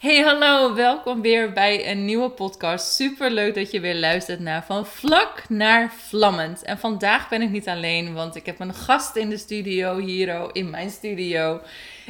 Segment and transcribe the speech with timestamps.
[0.00, 2.94] Hey, hallo, welkom weer bij een nieuwe podcast.
[2.94, 6.62] Super leuk dat je weer luistert naar Van Vlak naar Vlammend.
[6.62, 10.54] En vandaag ben ik niet alleen, want ik heb een gast in de studio, hier
[10.54, 11.60] in mijn studio.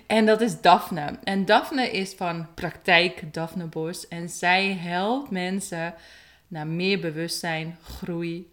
[0.07, 1.19] En dat is Daphne.
[1.25, 4.09] En Daphne is van Praktijk Daphne Bos.
[4.09, 5.95] En zij helpt mensen
[6.49, 8.50] naar meer bewustzijn, groei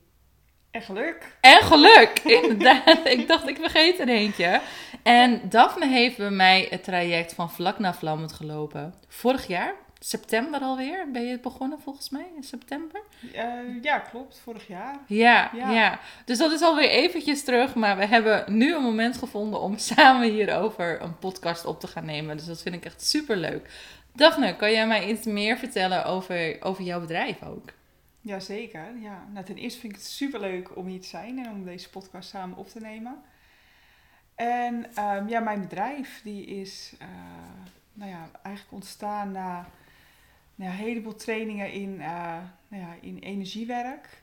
[0.72, 1.38] en geluk.
[1.42, 3.08] En geluk, inderdaad.
[3.08, 4.62] ik dacht, ik vergeet er eentje.
[5.04, 8.94] En Daphne heeft bij mij het traject van vlak naar vlammend gelopen.
[9.08, 13.02] Vorig jaar, september alweer, ben je begonnen volgens mij, in september?
[13.36, 13.44] Uh,
[13.82, 15.00] ja, klopt, vorig jaar.
[15.08, 19.60] Ja, ja, Dus dat is alweer eventjes terug, maar we hebben nu een moment gevonden
[19.60, 22.38] om samen hierover een podcast op te gaan nemen.
[22.38, 23.70] Dus dat vind ik echt super leuk.
[24.14, 27.70] Daphne, kan jij mij iets meer vertellen over, over jouw bedrijf ook?
[28.28, 29.28] Jazeker, ja.
[29.34, 31.90] Nou, ten eerste vind ik het super leuk om hier te zijn en om deze
[31.90, 33.22] podcast samen op te nemen.
[34.36, 37.08] En um, ja, mijn bedrijf die is uh,
[37.94, 39.70] nou ja, eigenlijk ontstaan na
[40.56, 44.22] nou een heleboel trainingen in, uh, nou ja, in energiewerk.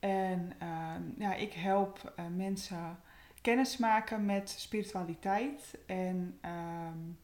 [0.00, 2.98] En uh, ja, ik help uh, mensen
[3.40, 5.78] kennis maken met spiritualiteit.
[5.86, 7.18] En um,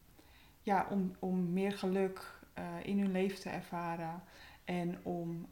[0.63, 2.39] ja, om, om meer geluk
[2.83, 4.23] in hun leven te ervaren.
[4.65, 5.49] En om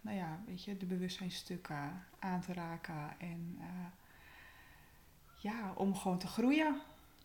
[0.00, 3.14] nou ja, weet je, de bewustzijnstukken aan te raken.
[3.18, 3.58] En
[5.38, 6.80] ja, om gewoon te groeien.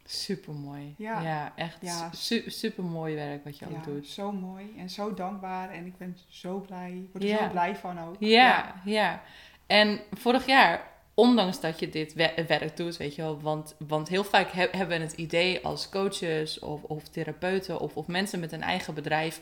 [0.09, 0.95] Super mooi.
[0.97, 2.09] Ja, ja echt ja.
[2.13, 4.07] Su super mooi werk wat je ook doet.
[4.07, 5.69] Zo mooi en zo dankbaar.
[5.69, 7.07] En ik ben zo blij.
[7.11, 8.15] word er zo blij van ook.
[8.19, 9.21] Ja, ja,
[9.65, 12.13] En vorig jaar, ondanks dat je dit
[12.47, 16.59] werk doet, weet je wel, want, want heel vaak hebben we het idee als coaches
[16.59, 19.41] of, of therapeuten of, of mensen met een eigen bedrijf.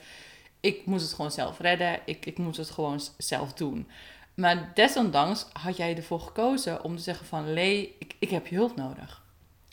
[0.66, 1.99] Ik moet het gewoon zelf redden.
[2.05, 3.88] Ik, ik moet het gewoon zelf doen.
[4.33, 7.53] Maar desondanks had jij ervoor gekozen om te zeggen van...
[7.53, 9.23] Lee, ik, ik heb je hulp nodig.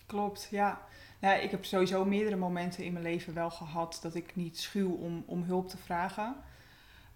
[0.07, 0.81] Klopt, ja.
[1.19, 3.99] Nou, ik heb sowieso meerdere momenten in mijn leven wel gehad...
[4.03, 6.37] dat ik niet schuw om, om hulp te vragen.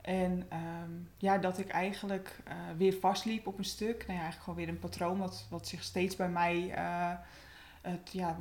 [0.01, 3.99] En ehm, ja, dat ik eigenlijk uh, weer vastliep op een stuk.
[3.99, 6.75] Nou ja, eigenlijk gewoon weer een patroon wat, wat zich steeds bij mij...
[6.77, 7.12] Uh,
[7.91, 8.39] het ja,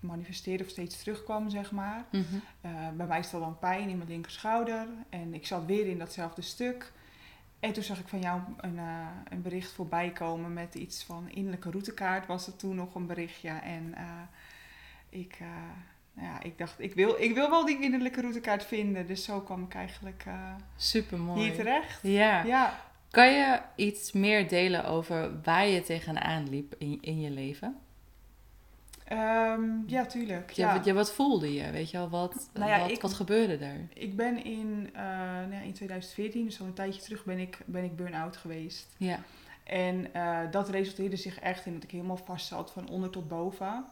[0.00, 2.04] manifesteerde of steeds terugkwam, zeg maar.
[2.10, 2.24] Mhm.
[2.60, 4.86] Eh, bij mij is dat dan pijn in mijn linkerschouder.
[5.08, 6.92] En ik zat weer in datzelfde stuk.
[7.60, 11.30] En toen zag ik van jou een, uh, een bericht voorbij komen met iets van
[11.30, 12.26] innerlijke routekaart.
[12.26, 13.48] Was er toen nog een berichtje.
[13.48, 14.20] En uh,
[15.08, 15.38] ik,
[16.12, 19.06] ja, ik dacht, ik wil, ik wil wel die innerlijke routekaart vinden.
[19.06, 20.24] Dus zo kwam ik eigenlijk
[20.76, 21.40] Super mooi.
[21.42, 22.02] hier terecht.
[22.02, 22.42] Ja.
[22.42, 22.80] ja.
[23.10, 27.76] Kan je iets meer delen over waar je tegenaan liep in, in je leven?
[29.12, 30.50] Um, ja, tuurlijk.
[30.50, 30.80] Ja.
[30.84, 30.92] ja.
[30.92, 31.70] wat voelde je?
[31.70, 33.88] Weet je wel, wat, nou ja, wat, ik, wat gebeurde er?
[33.92, 35.02] Ik ben in, uh,
[35.48, 38.86] nou, in 2014, dus al een tijdje terug, ben ik, ben ik burn-out geweest.
[38.96, 39.18] Ja.
[39.64, 43.28] En uh, dat resulteerde zich echt in dat ik helemaal vast zat van onder tot
[43.28, 43.84] boven.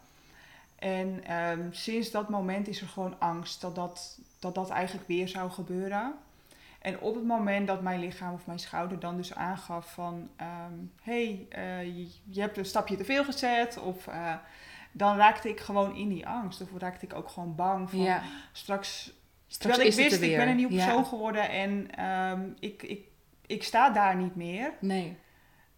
[0.78, 5.28] En um, sinds dat moment is er gewoon angst dat dat, dat dat eigenlijk weer
[5.28, 6.14] zou gebeuren.
[6.80, 10.28] En op het moment dat mijn lichaam of mijn schouder dan dus aangaf van...
[10.40, 14.06] Um, hey, uh, je, je, hebt een stapje te veel gezet of
[14.96, 16.60] dan raakte ik gewoon in die angst.
[16.60, 18.22] Of raakte ik ook gewoon bang van ja.
[18.52, 19.14] straks...
[19.48, 23.04] Straks terwijl ik wist, ik ben een nieuw persoon geworden en um, ik, ik,
[23.46, 24.72] ik sta daar niet meer.
[24.80, 25.16] Nee.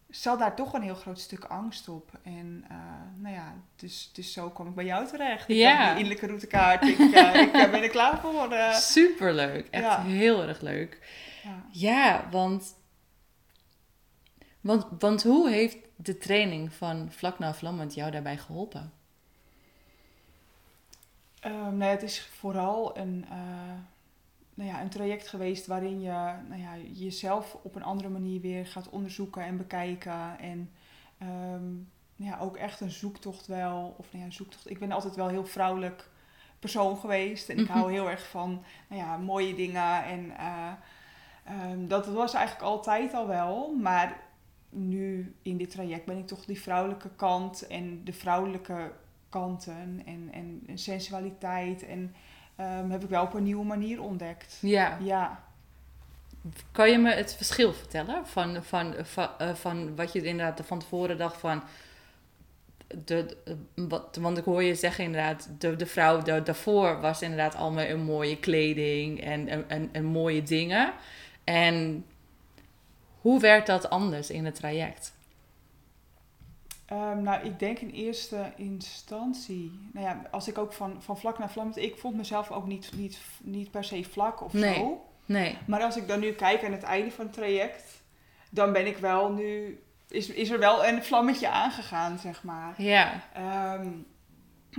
[0.09, 2.11] Zat daar toch een heel groot stuk angst op.
[2.23, 2.77] En uh,
[3.17, 5.49] nou ja, dus, dus zo kwam ik bij jou terecht.
[5.49, 5.79] Ik ja.
[5.79, 6.83] die innerlijke routekaart.
[6.83, 8.53] ik, uh, ik ben er klaar voor.
[8.53, 8.73] Uh.
[8.73, 9.67] Superleuk.
[9.71, 10.99] Echt heel erg leuk.
[11.43, 12.75] Ja, ja want,
[14.61, 18.93] want, want hoe heeft de training van Vlak na Vlammend jou daarbij geholpen?
[21.47, 23.75] Um, nee, het is vooral een, uh,
[24.55, 28.67] nou ja, een traject geweest waarin je nou ja, jezelf op een andere manier weer
[28.67, 30.39] gaat onderzoeken en bekijken.
[30.39, 30.71] En
[31.23, 33.95] um, ja, ook echt een zoektocht wel.
[33.99, 34.71] Of nou ja, een zoektocht.
[34.71, 36.11] Ik ben altijd wel heel vrouwelijk
[36.59, 37.49] persoon geweest.
[37.49, 37.93] En ik hou mhm.
[37.93, 40.05] heel erg van nou ja, mooie dingen.
[40.05, 40.73] En uh,
[41.71, 43.75] um, dat was eigenlijk altijd al wel.
[43.81, 44.21] Maar
[44.71, 48.93] nu in dit traject ben ik toch die vrouwelijke kant en de vrouwelijke
[49.29, 51.87] kanten en, en, sensualiteit.
[51.87, 52.15] En
[52.61, 54.59] um, heb ik wel op een nieuwe manier ontdekt.
[54.61, 54.99] Ja.
[55.01, 55.43] ja.
[56.73, 60.79] Kan je me het verschil vertellen van, van, van, uh, van wat je inderdaad van
[60.79, 61.63] tevoren dacht van.
[63.05, 63.37] De,
[63.75, 67.85] wat, want ik hoor je zeggen inderdaad, de, de vrouw de, daarvoor was inderdaad allemaal
[67.85, 70.93] een mooie kleding en, en, en, en mooie dingen.
[71.45, 72.05] En
[73.21, 75.13] hoe werd dat anders in het traject?
[76.93, 81.39] Um, nou, ik denk in eerste instantie, nou ja, als ik ook van, van vlak
[81.39, 84.75] naar vlak, ik vond mezelf ook niet, niet, niet per se vlak of nee.
[84.75, 85.05] zo.
[85.27, 85.59] Nee.
[85.67, 88.03] Maar als ik dan nu kijk aan het einde van het traject,
[88.51, 92.83] dan ben ik wel nu, is, is er wel een vlammetje aangegaan, zeg maar.
[92.83, 93.23] Ja.
[93.75, 94.07] Um,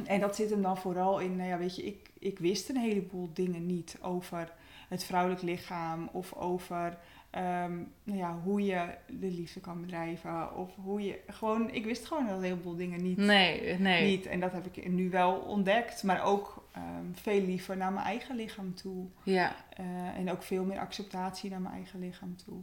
[0.05, 2.77] En dat zit hem dan vooral in, nou ja, weet je, ik, ik wist een
[2.77, 4.53] heleboel dingen niet over
[4.89, 6.97] het vrouwelijk lichaam of over
[7.29, 10.55] ehm, nou ja, hoe je de liefde kan bedrijven.
[10.55, 13.17] Of hoe je gewoon, ik wist gewoon een heleboel dingen niet.
[13.17, 14.05] Nee, nee.
[14.05, 14.25] Niet.
[14.25, 18.35] En dat heb ik nu wel ontdekt, maar ook ehm, veel liever naar mijn eigen
[18.35, 19.05] lichaam toe.
[19.23, 19.55] Ja.
[19.79, 19.85] Uh,
[20.17, 22.61] en ook veel meer acceptatie naar mijn eigen lichaam toe.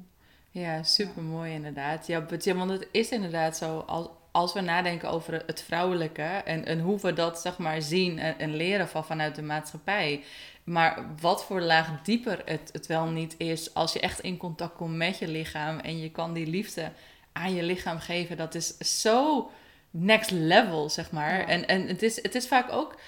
[0.51, 2.07] Ja, super mooi inderdaad.
[2.07, 6.81] Ja, want het is inderdaad zo, als, als we nadenken over het vrouwelijke en, en
[6.81, 10.25] hoe we dat zeg maar zien en, en, leren van vanuit de maatschappij.
[10.67, 14.77] Maar wat voor laag dieper het, het wel niet is als je echt in contact
[14.77, 16.93] komt met je lichaam en je kan die liefde
[17.33, 18.37] aan je lichaam geven.
[18.37, 19.51] Dat is zo
[19.91, 21.41] next level, zeg maar.
[21.41, 23.01] En, en het, is, het is vaak ook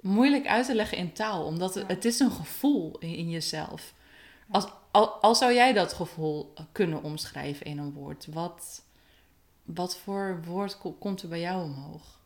[0.00, 3.94] moeilijk uit te leggen in taal, omdat het, het is een gevoel in, in jezelf.
[4.50, 8.82] Als, al, al zou jij dat gevoel kunnen omschrijven in een woord, wat,
[9.62, 12.19] wat voor woord komt er bij jou omhoog?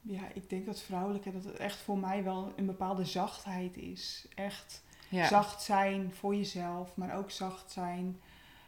[0.00, 4.26] Ja, ik denk dat vrouwelijke, dat het echt voor mij wel een bepaalde zachtheid is.
[4.34, 8.20] Echt zacht zijn voor jezelf, maar ook zacht zijn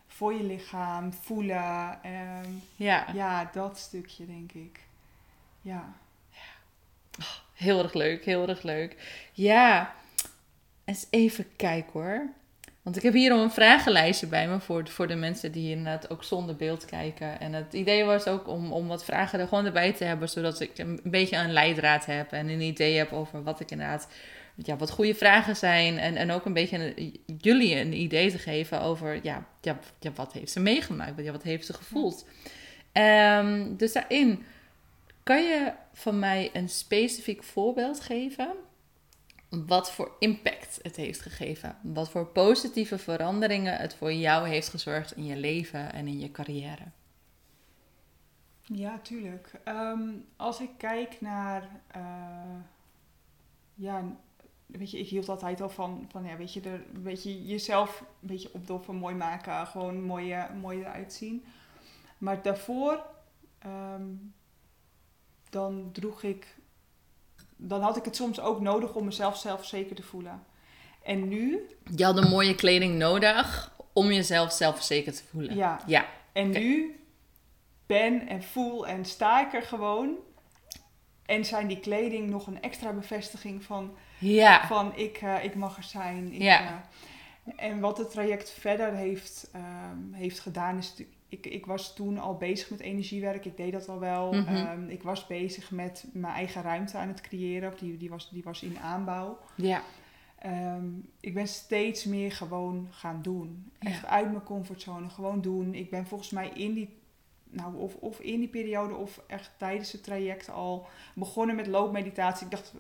[0.07, 2.01] voor je lichaam, voelen.
[2.45, 3.07] Um, ja.
[3.13, 4.81] ja, dat stukje denk ik.
[5.61, 5.93] Ja.
[7.19, 9.23] Oh, heel erg leuk, heel erg leuk.
[9.33, 9.95] Ja,
[10.85, 12.29] eens even kijken hoor.
[12.83, 16.25] Want ik heb hier een vragenlijstje bij me voor, voor de mensen die inderdaad ook
[16.25, 17.41] zonder beeld kijken.
[17.41, 20.61] En het idee was ook om, om wat vragen er gewoon erbij te hebben, zodat
[20.61, 24.09] ik een beetje een leidraad heb en een idee heb over wat ik inderdaad,
[24.57, 25.99] ja, wat goede vragen zijn.
[25.99, 26.95] En, en ook een beetje
[27.39, 29.79] jullie een idee te geven over, ja, ja,
[30.15, 31.25] wat heeft ze meegemaakt?
[31.25, 32.27] Ja, wat heeft ze gevoeld?
[32.93, 34.45] Um, dus daarin,
[35.23, 38.49] kan je van mij een specifiek voorbeeld geven
[39.67, 41.77] wat voor impact het heeft gegeven.
[41.83, 46.31] Wat voor positieve veranderingen het voor jou heeft gezorgd in je leven en in je
[46.31, 46.85] carrière.
[48.63, 49.53] Ja, tuurlijk.
[49.65, 51.63] Ehm, als ik kijk naar.
[51.97, 52.03] Uh,
[53.75, 54.05] ja,
[54.67, 58.01] weet je, ik hield altijd al van, van ja, weet je, er, weet je, jezelf
[58.01, 61.45] een beetje opdoffen, mooi maken, gewoon mooi, mooi eruit zien.
[62.19, 63.05] Maar daarvoor,
[63.59, 64.07] ehm,
[65.51, 66.57] dan droeg ik
[67.69, 70.43] dan had ik het soms ook nodig om mezelf zelfzeker te voelen.
[71.03, 71.69] En nu...
[71.97, 75.57] Je had een mooie kleding nodig om jezelf zelfverzekerd te voelen.
[75.57, 75.81] Ja.
[75.87, 76.07] ja.
[76.33, 77.01] En nu
[77.87, 80.17] ben en voel en sta ik er gewoon.
[81.27, 84.67] En zijn die kleding nog een extra bevestiging van, ja.
[84.67, 86.33] van ik, uh, ik mag er zijn.
[86.33, 86.63] Ik, ja.
[86.63, 90.95] Uh, en wat het traject verder heeft, um, heeft gedaan is
[91.33, 93.45] ik, ik was toen al bezig met energiewerk.
[93.45, 94.33] Ik deed dat al wel.
[94.33, 94.55] Mhm.
[94.55, 97.75] Ehm, ik was bezig met mijn eigen ruimte aan het creëren.
[97.79, 99.39] Die, die, was, die was in aanbouw.
[99.55, 99.83] Ja.
[100.39, 100.87] Ehm,
[101.21, 103.73] ik ben steeds meer gewoon gaan doen.
[103.79, 105.09] Echt uit mijn comfortzone.
[105.09, 105.75] Gewoon doen.
[105.75, 106.97] Ik ben volgens mij in die,
[107.51, 112.45] nou, of, of in die periode of echt tijdens het traject al begonnen met loopmeditatie.
[112.45, 112.75] Ik dacht,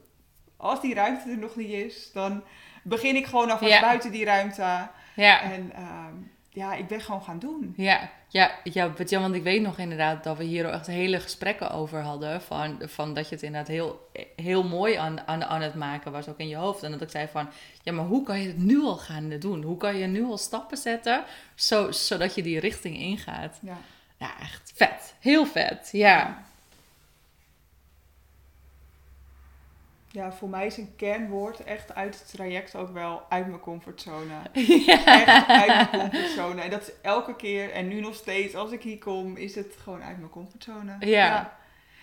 [0.56, 2.42] als die ruimte er nog niet is, dan
[2.82, 4.88] begin ik gewoon alvast buiten die ruimte.
[5.16, 5.42] Ja.
[5.42, 6.14] En ehm,
[6.54, 7.74] ja, ik ben gewoon gaan doen.
[7.76, 11.70] Ja, ja, ja, ja, want ik weet nog inderdaad dat we hier echt hele gesprekken
[11.70, 12.42] over hadden.
[12.42, 16.28] Van, van dat je het inderdaad heel, heel mooi aan, aan, aan het maken was,
[16.28, 16.82] ook in je hoofd.
[16.82, 17.48] En dat ik zei van,
[17.82, 19.62] ja, maar hoe kan je het nu al gaan doen?
[19.62, 23.58] Hoe kan je nu al stappen zetten, zo, zodat je die richting ingaat?
[23.62, 23.78] Ja,
[24.16, 25.14] ja echt vet.
[25.20, 26.18] Heel vet, ja.
[26.18, 26.42] Ja,
[30.30, 34.34] voor mij is een kernwoord echt uit het traject ook wel uit mijn comfortzone.
[34.86, 35.06] Ja.
[35.06, 36.60] Echt uit mijn comfortzone.
[36.60, 39.74] En dat is elke keer en nu nog steeds, als ik hier kom, is het
[39.82, 40.96] gewoon uit mijn comfortzone.
[41.00, 41.60] Ja.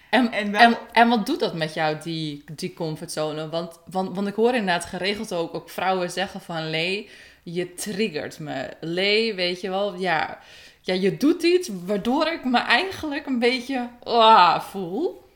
[0.10, 3.50] En, en, en, en, wat doet dat met jou, die, die comfortzone?
[3.50, 6.70] Want, want, want ik hoor inderdaad geregeld ook, ook vrouwen zeggen van...
[6.70, 7.10] Lee,
[7.44, 8.70] je triggert me.
[8.80, 10.40] Lee, weet je wel, ja,
[10.82, 15.28] ja, je doet iets waardoor ik me eigenlijk een beetje ah, voel.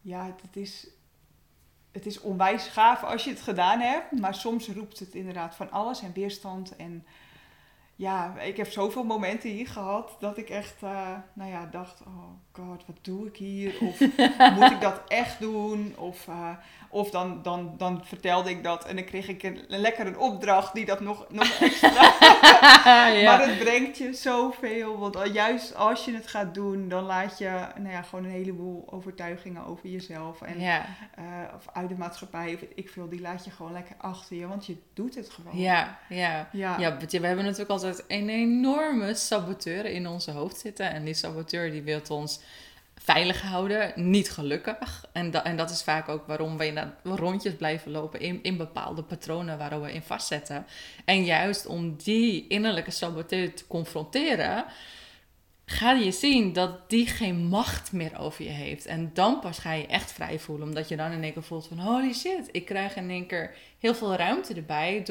[0.00, 0.86] Ja, het is
[1.92, 4.20] het is onwijs gaaf als je het gedaan hebt.
[4.20, 6.76] Maar soms roept het inderdaad van alles en weerstand.
[6.76, 7.04] En
[8.00, 12.24] ja, ik heb zoveel momenten hier gehad dat ik echt, uh, nou ja, dacht, oh
[12.52, 13.74] god, wat doe ik hier?
[13.80, 14.00] Of
[14.56, 15.94] moet ik dat echt doen?
[15.96, 16.50] Of, uh,
[16.88, 20.74] of dan, dan, dan vertelde ik dat en dan kreeg ik een, lekker een opdracht
[20.74, 22.14] die dat nog, nog extra.
[23.20, 23.36] ja.
[23.36, 24.98] Maar het brengt je zoveel.
[24.98, 28.84] Want juist als je het gaat doen, dan laat je nou ja, gewoon een heleboel
[28.90, 30.42] overtuigingen over jezelf.
[30.42, 30.86] En, ja.
[31.18, 34.46] uh, of uit de maatschappij, of ik veel, die laat je gewoon lekker achter je.
[34.46, 35.58] Want je doet het gewoon.
[35.58, 36.48] Ja, ja.
[36.52, 36.78] ja.
[36.78, 40.90] ja we hebben natuurlijk altijd een enorme saboteur in onze hoofd zitten.
[40.90, 42.40] En die saboteur die wil ons
[43.02, 45.04] veilig houden, niet gelukkig.
[45.12, 49.02] En, en dat is vaak ook waarom we inderdaad rondjes blijven lopen in, in bepaalde
[49.02, 50.66] patronen waar we in vastzetten.
[51.04, 54.64] En juist om die innerlijke saboteur te confronteren,
[55.64, 58.86] ga je zien dat die geen macht meer over je heeft.
[58.86, 60.68] En dan pas ga je echt vrij voelen.
[60.68, 63.54] Omdat je dan in één keer voelt van holy shit, ik krijg in één keer
[63.78, 65.02] heel veel ruimte erbij.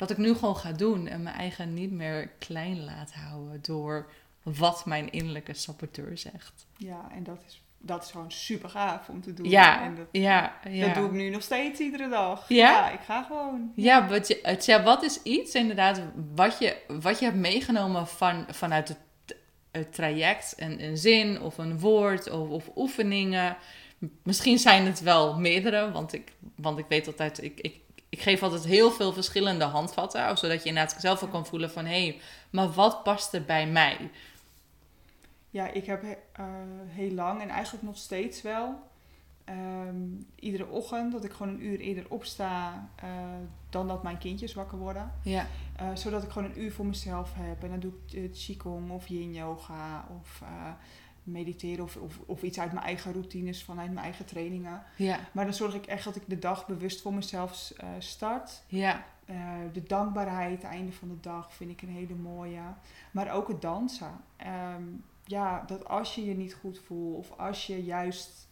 [0.00, 3.58] Doordat ik nu gewoon ga doen en mijn eigen niet meer klein laat houden.
[3.62, 4.10] Door
[4.42, 6.66] wat mijn innerlijke saboteur zegt.
[6.76, 9.48] Ja, en dat is, dat is gewoon super gaaf om te doen.
[9.48, 10.86] Ja, en dat, ja, ja.
[10.86, 12.48] dat doe ik nu nog steeds iedere dag.
[12.48, 13.72] Ja, ik ga gewoon.
[13.74, 14.08] Ja,
[14.60, 16.02] ja, wat is iets inderdaad
[16.34, 18.98] wat je, wat je hebt meegenomen van, vanuit het
[19.70, 23.56] het traject, een, een zin of een woord of, of, oefeningen.
[24.22, 28.42] Misschien zijn het wel meerdere, want ik, want ik weet altijd, ik, ik, ik geef
[28.42, 32.20] altijd heel veel verschillende handvatten, zodat je inderdaad zelf ook kan voelen van hé, hey,
[32.50, 34.10] maar wat past er bij mij?
[35.50, 36.46] Ja, ik heb uh,
[36.86, 38.88] heel lang en eigenlijk nog steeds wel
[39.50, 43.10] Ehm, iedere ochtend dat ik gewoon een uur eerder opsta uh,
[43.70, 45.12] dan dat mijn kindjes wakker worden.
[45.22, 45.46] Ja.
[45.80, 47.62] Uh, zodat ik gewoon een uur voor mezelf heb.
[47.62, 50.42] En dan doe ik qigong of yin yoga of
[51.30, 54.82] mediteren of, of, of, iets uit mijn eigen routines, vanuit mijn eigen trainingen.
[54.96, 55.18] Ja.
[55.32, 58.62] Maar dan zorg ik echt dat ik de dag bewust voor mezelf start.
[58.66, 59.04] Ja.
[59.72, 62.62] de dankbaarheid, einde van de dag, vind ik een hele mooie.
[63.10, 64.20] Maar ook het dansen.
[64.76, 68.48] Um, ja, dat als je je niet goed voelt of als je juist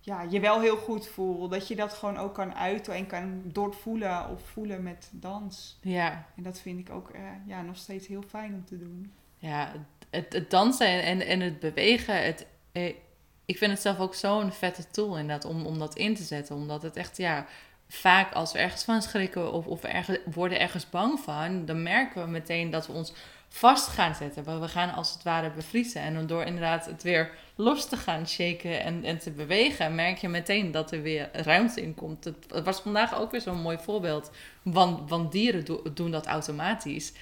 [0.00, 1.50] ja, je wel heel goed voelt.
[1.50, 5.78] Dat je dat gewoon ook kan uiten en kan doorvoelen of voelen met dans.
[5.82, 6.26] Ja.
[6.36, 9.12] En dat vind ik ook uh, ja, nog steeds heel fijn om te doen.
[9.36, 9.72] Ja,
[10.10, 12.24] het, dansen en, en het bewegen.
[12.24, 12.94] Het, eh,
[13.44, 16.56] ik vind het zelf ook zo'n vette tool inderdaad om, om dat in te zetten.
[16.56, 17.46] Omdat het echt, ja,
[17.88, 21.82] vaak als we ergens van schrikken of, of we ergens, worden ergens bang van, dan
[21.82, 23.12] merken we meteen dat we ons
[23.48, 24.60] vast gaan zetten.
[24.60, 26.02] We gaan als het ware bevriezen.
[26.02, 30.28] En door inderdaad het weer los te gaan shaken en, en te bewegen, merk je
[30.28, 32.24] meteen dat er weer ruimte in komt.
[32.24, 34.30] Het was vandaag ook weer zo'n mooi voorbeeld.
[34.62, 35.64] Want, want dieren
[35.94, 37.12] doen dat automatisch.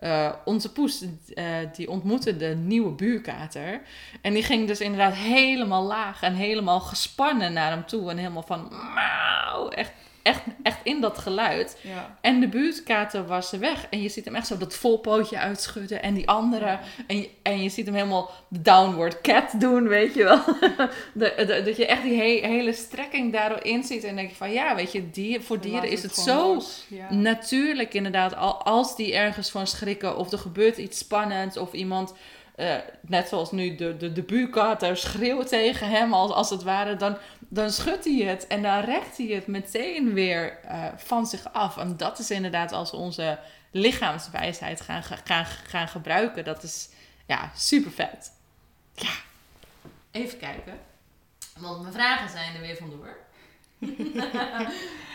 [0.00, 3.80] Uh, onze poes uh, die ontmoette de nieuwe buurkater.
[4.20, 8.10] En die ging dus inderdaad helemaal laag en helemaal gespannen naar hem toe.
[8.10, 11.78] En helemaal van, mauw, echt echt, echt in dat geluid.
[11.82, 12.18] Ja.
[12.20, 13.86] En de buurtkater was weg.
[13.90, 16.02] En je ziet hem echt zo dat volpootje uitschudden.
[16.02, 16.78] En die andere.
[17.06, 20.40] En, je, en je ziet hem helemaal de downward cat doen, weet je wel.
[21.14, 24.04] de, dat je echt die hele strekking daarin ziet.
[24.04, 26.62] En denk je van ja, weet je, voor dieren is het, zo
[27.10, 28.36] natuurlijk inderdaad.
[28.64, 30.16] Als die ergens van schrikken.
[30.16, 31.56] Of er gebeurt iets spannends.
[31.56, 32.14] Of iemand
[32.58, 37.18] uh, net zoals nu de, de, de schreeuwt tegen hem, als, als het ware, dan,
[37.38, 41.76] dan schudt hij het en dan rekt hij het meteen weer uh, van zich af.
[41.76, 43.38] En dat is inderdaad als we onze
[43.70, 46.44] lichaamswijsheid gaan, gaan, gaan gebruiken.
[46.44, 46.88] Dat is
[47.26, 48.32] ja, super vet.
[48.94, 49.12] Ja,
[50.10, 50.78] even kijken.
[51.58, 53.16] Want mijn vragen zijn er weer vandoor.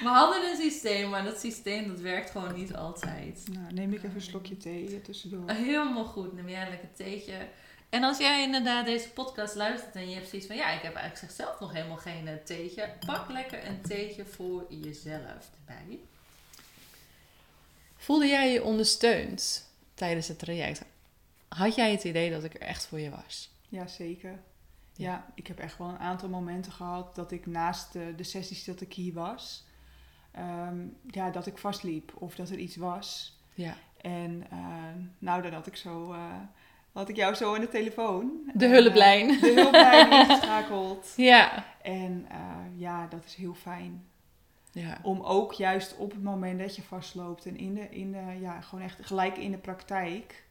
[0.03, 3.43] We hadden een systeem, maar dat systeem dat werkt gewoon niet altijd.
[3.51, 5.49] Nou, neem ik even een slokje thee tussendoor.
[5.49, 7.47] Helemaal goed, neem jij lekker theetje.
[7.89, 10.55] En als jij inderdaad deze podcast luistert en je hebt zoiets van...
[10.55, 12.89] ja, ik heb eigenlijk zelf nog helemaal geen eh, theetje.
[13.05, 15.99] Pak lekker een theetje voor jezelf erbij.
[17.97, 20.83] Voelde jij je ondersteund tijdens het traject?
[21.47, 23.49] Had jij het idee dat ik er echt voor je was?
[23.69, 24.39] Ja, zeker.
[24.95, 28.63] Ja, ik heb echt wel een aantal momenten gehad dat ik naast de, de sessies
[28.63, 29.65] dat ik hier was,
[30.31, 33.37] ehm, ja, dat ik vastliep of dat er iets was.
[33.53, 33.75] Ja.
[34.01, 34.59] En uh,
[35.19, 36.35] nou, dan had ik zo, uh,
[36.91, 38.51] had ik jou zo aan de telefoon.
[38.53, 39.29] De hulplijn.
[39.29, 41.13] Uh, de hulplijn ingeschakeld.
[41.15, 41.65] Ja.
[41.81, 42.27] En
[42.75, 44.03] ja, dat is heel fijn.
[44.71, 44.99] Ja.
[45.01, 48.61] Om ook juist op het moment dat je vastloopt en in de, in de ja,
[48.61, 50.43] gewoon echt gelijk in de praktijk,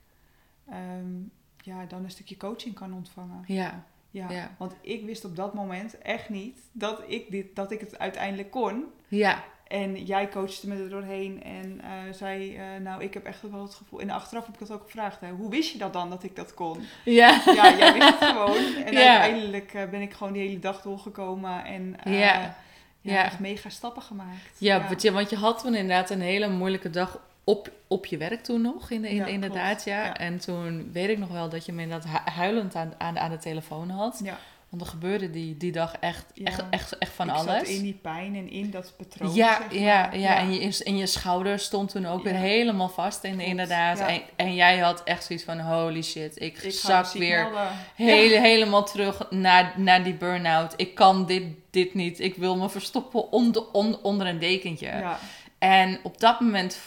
[0.71, 3.45] um, ja, dan een stukje coaching kan ontvangen.
[3.47, 3.85] Ja.
[4.13, 7.99] Ja, want ik wist op dat moment echt niet dat ik, dit, dat ik het
[7.99, 8.85] uiteindelijk kon.
[9.09, 9.45] Ja.
[9.67, 13.63] En jij coachte me er doorheen en uh, zei, uh, nou, ik heb echt wel
[13.63, 14.01] het gevoel...
[14.01, 16.37] En achteraf heb ik dat ook gevraagd, hè, hoe wist je dat dan, dat ik
[16.37, 16.79] dat kon?
[17.05, 17.43] Ja.
[17.47, 18.75] Ja, jij wist het gewoon.
[18.87, 21.97] En uiteindelijk uh, ben ik gewoon die hele dag doorgekomen en...
[22.05, 22.57] ja.
[23.01, 24.59] Ja, echt mega stappen gemaakt.
[24.59, 24.89] Ja, ja.
[24.89, 28.43] Want, je, want je had toen inderdaad een hele moeilijke dag op, op je werk
[28.43, 30.17] toen nog, in, in, inderdaad, ja.
[30.17, 33.39] En toen weet ik nog wel dat je me inderdaad huilend aan, aan, aan de
[33.39, 34.21] telefoon had.
[34.25, 34.39] Ja.
[34.73, 37.45] Want er gebeurde die, die dag echt, echt, echt, echt van ik alles.
[37.45, 39.35] Zat in die pijn en in dat patroon.
[39.35, 43.25] Ja, ja, ja, En, je, en je schouder stond toen ook weer helemaal vast.
[43.25, 44.01] En, inderdaad.
[44.01, 47.49] En, en, jij had echt zoiets van: holy shit, ik, ik zak weer
[47.95, 50.75] hele, helemaal terug naar, naar die burn-out.
[50.77, 52.21] Ik kan dit, dit niet.
[52.21, 53.71] Ik wil me verstoppen onder,
[54.03, 54.87] onder een dekentje.
[54.87, 55.19] Ja.
[55.63, 56.81] En op dat moment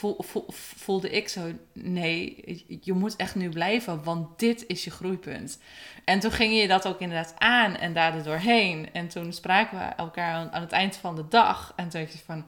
[0.76, 2.44] voelde ik zo, nee,
[2.82, 5.60] je moet echt nu blijven, want dit is je groeipunt.
[6.06, 8.90] En toen ging je dat ook inderdaad aan en daar doorheen.
[8.94, 11.74] En toen spraken we elkaar aan, het eind van de dag.
[11.76, 12.46] En toen dacht je van,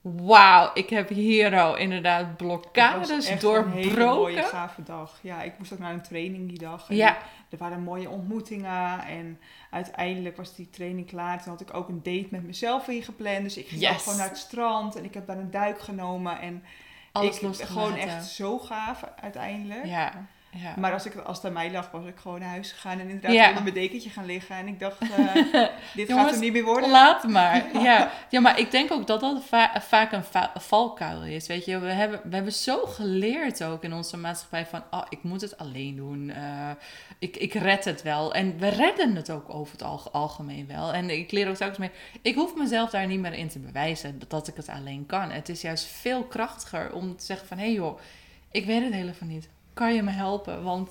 [0.00, 3.78] wauw, ik heb hier al inderdaad blokkades doorbroken.
[3.78, 5.18] Een hele mooie, gave dag.
[5.20, 6.88] Ja, ik moest ook naar een training die dag.
[6.88, 7.18] En ja.
[7.48, 11.42] Er waren mooie ontmoetingen en uiteindelijk was die training klaar.
[11.42, 13.42] Toen had ik ook een date met mezelf ingepland.
[13.42, 14.02] Dus ik ging yes.
[14.02, 16.40] gewoon naar het strand en ik heb daar een duik genomen.
[16.40, 16.64] En
[17.12, 19.84] Alles ik, gewoon echt zo gaaf uiteindelijk.
[19.84, 20.26] Ja.
[20.62, 20.74] Ja.
[20.76, 23.08] Maar als, ik, als het aan mij lag, was ik gewoon naar huis gegaan en
[23.08, 23.48] inderdaad ja.
[23.48, 24.56] onder mijn dekentje gaan liggen.
[24.56, 25.34] En ik dacht, uh,
[25.94, 26.90] dit gaat er niet meer worden.
[26.90, 27.64] Laat maar.
[27.88, 28.10] ja.
[28.30, 29.42] ja, maar ik denk ook dat dat
[29.80, 31.46] vaak een valkuil is.
[31.46, 35.22] Weet je, we hebben, we hebben zo geleerd ook in onze maatschappij van, oh, ik
[35.22, 36.28] moet het alleen doen.
[36.28, 36.70] Uh,
[37.18, 38.34] ik, ik red het wel.
[38.34, 40.92] En we redden het ook over het algemeen wel.
[40.92, 41.90] En ik leer ook telkens mee,
[42.22, 45.30] ik hoef mezelf daar niet meer in te bewijzen dat, dat ik het alleen kan.
[45.30, 47.98] Het is juist veel krachtiger om te zeggen van, hé hey joh,
[48.50, 50.62] ik weet het helemaal niet kan je me helpen?
[50.62, 50.90] Want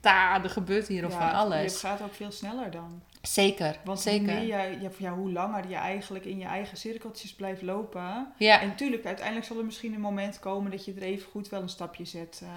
[0.00, 1.72] daar, er gebeurt hier of van alles.
[1.72, 3.02] Het gaat ook veel sneller dan.
[3.22, 4.36] Zeker, Want zeker.
[4.36, 8.32] Hoe, je, ja, hoe langer je eigenlijk in je eigen cirkeltjes blijft lopen.
[8.36, 8.60] Ja.
[8.60, 11.62] En natuurlijk, uiteindelijk zal er misschien een moment komen dat je er even goed wel
[11.62, 12.40] een stapje zet.
[12.42, 12.48] Uh,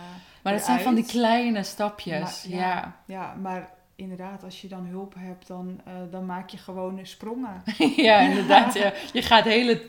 [0.41, 2.45] maar dat zijn van die kleine stapjes.
[2.47, 3.33] ja, ja.
[3.41, 7.63] maar inderdaad, als je dan hulp hebt, dan, uh, dan maak je gewoon sprongen.
[8.07, 8.73] ja, inderdaad.
[8.73, 9.81] Je, je gaat hele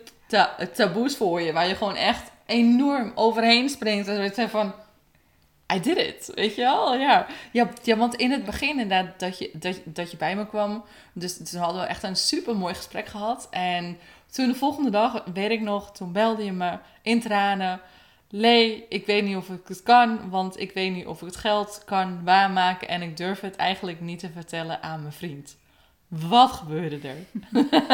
[0.75, 4.09] taboes voor je, waar je gewoon echt enorm overheen springt.
[4.09, 4.75] En het van
[5.73, 6.95] I did it, weet je wel?
[6.95, 7.27] Ja.
[7.53, 10.85] Ja, ja, want in het begin inderdaad dat je, dat, dat je bij me kwam,
[11.13, 13.49] dus toen hadden we echt een super mooi gesprek gehad.
[13.51, 13.99] En
[14.31, 17.81] toen de volgende dag, weet ik nog, toen belde je me in tranen.
[18.29, 21.37] Lee, ik weet niet of ik het kan, want ik weet niet of ik het
[21.37, 25.57] geld kan waarmaken en ik durf het eigenlijk niet te vertellen aan mijn vriend.
[26.09, 27.17] Wat gebeurde er?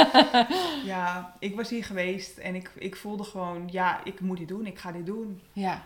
[0.92, 4.66] ja, ik was hier geweest en ik, ik voelde gewoon, ja, ik moet dit doen,
[4.66, 5.40] ik ga dit doen.
[5.52, 5.84] Ja.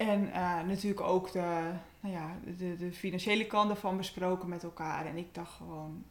[0.00, 5.06] En uh, natuurlijk ook de, nou ja, de, de financiële kant ervan besproken met elkaar.
[5.06, 6.04] En ik dacht gewoon,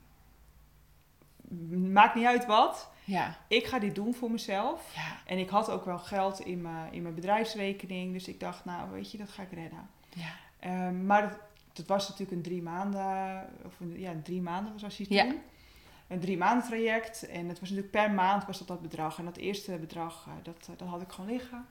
[1.92, 2.90] maakt niet uit wat.
[3.04, 3.38] Ja.
[3.48, 4.96] Ik ga dit doen voor mezelf.
[4.96, 5.18] Ja.
[5.26, 8.14] En ik had ook wel geld in mijn, in mijn bedrijfsrekening.
[8.14, 9.90] Dus ik dacht, nou weet je, dat ga ik redden.
[10.10, 10.88] Ja.
[10.88, 11.40] Um, maar dat,
[11.74, 15.36] dat, was natuurlijk een drie maanden, of een, ja, drie maanden zoals je het.
[16.08, 17.28] Een drie maanden traject.
[17.28, 19.18] En het was natuurlijk per maand was dat dat bedrag.
[19.18, 21.66] En dat eerste bedrag, uh, dat, uh, dat had ik gewoon liggen.